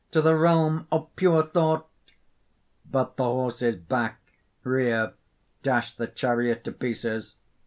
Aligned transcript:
to 0.09 0.19
the 0.19 0.35
realm 0.35 0.87
of 0.91 1.15
pure 1.15 1.43
thought!" 1.45 1.87
(_But 2.91 3.17
the 3.17 3.23
horses 3.23 3.75
back, 3.75 4.19
rear, 4.63 5.13
dash 5.61 5.95
the 5.95 6.07
chariot 6.07 6.63
to 6.63 6.71
pieces. 6.71 7.35